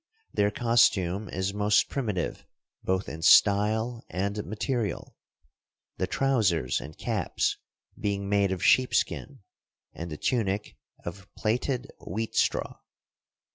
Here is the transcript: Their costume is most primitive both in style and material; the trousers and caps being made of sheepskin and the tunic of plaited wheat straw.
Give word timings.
Their 0.33 0.49
costume 0.49 1.29
is 1.29 1.53
most 1.53 1.87
primitive 1.87 2.43
both 2.83 3.07
in 3.07 3.21
style 3.21 4.03
and 4.09 4.43
material; 4.47 5.15
the 5.97 6.07
trousers 6.07 6.81
and 6.81 6.97
caps 6.97 7.57
being 7.99 8.27
made 8.27 8.51
of 8.51 8.63
sheepskin 8.65 9.41
and 9.93 10.09
the 10.11 10.17
tunic 10.17 10.75
of 11.05 11.31
plaited 11.35 11.91
wheat 11.99 12.33
straw. 12.35 12.79